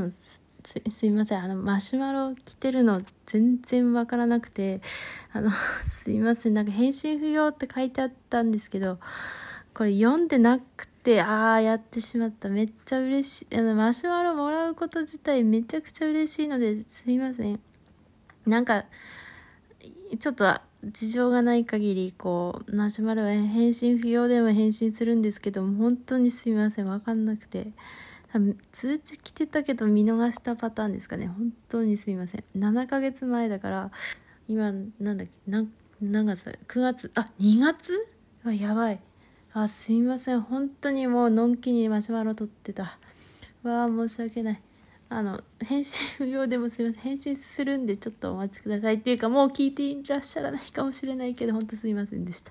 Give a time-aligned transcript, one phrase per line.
[0.00, 1.42] のすすすいません。
[1.42, 4.80] あのマシュマロ来てるの全然わからなくて
[5.32, 5.50] あの
[5.84, 6.54] すいません。
[6.54, 8.98] なんか返信不要って書いてあったんですけど
[9.74, 12.48] これ読んでなくてああやってしまった。
[12.48, 13.56] めっちゃ嬉しい。
[13.56, 17.60] あのマシュマロもらうこと自体めちゃくちゃ嬉しいのですいません。
[18.46, 18.86] なんか
[20.18, 26.86] ちょっと事情がない限りこうマシュマロは返信不要でも返信するんですけども本当にすいません。
[26.86, 27.72] 分かんなくて。
[28.72, 31.28] 通知来てたけど見逃したパターンですかね。
[31.28, 32.44] 本当にすいません。
[32.56, 33.90] 7ヶ月前だから
[34.48, 35.32] 今なんだっけ？
[36.00, 37.10] 何月だ？9月？
[37.14, 38.06] あ2月？
[38.44, 39.00] あやばい。
[39.52, 40.40] あすいません。
[40.40, 42.98] 本当にもうのんきにマシュマロ撮ってた。
[43.62, 44.60] わあ申し訳ない。
[45.08, 47.02] あの、返信不要でもすいません。
[47.02, 52.50] 返信するんでちょっとお待ちくださいっていうかもう聞いていらっしゃらないかもしれないけど、ほんとすいませんでした。